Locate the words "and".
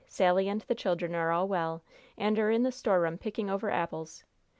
0.49-0.61, 2.17-2.39